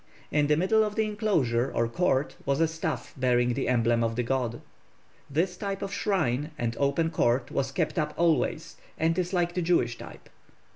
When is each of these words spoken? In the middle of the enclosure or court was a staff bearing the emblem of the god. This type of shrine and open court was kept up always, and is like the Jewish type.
In 0.31 0.47
the 0.47 0.57
middle 0.57 0.83
of 0.83 0.95
the 0.95 1.05
enclosure 1.05 1.71
or 1.71 1.87
court 1.87 2.35
was 2.43 2.59
a 2.59 2.67
staff 2.67 3.13
bearing 3.15 3.53
the 3.53 3.67
emblem 3.69 4.03
of 4.03 4.15
the 4.15 4.23
god. 4.23 4.59
This 5.29 5.55
type 5.57 5.83
of 5.83 5.93
shrine 5.93 6.49
and 6.57 6.75
open 6.79 7.11
court 7.11 7.51
was 7.51 7.71
kept 7.71 7.99
up 7.99 8.15
always, 8.17 8.77
and 8.97 9.15
is 9.19 9.31
like 9.31 9.53
the 9.53 9.61
Jewish 9.61 9.99
type. 9.99 10.27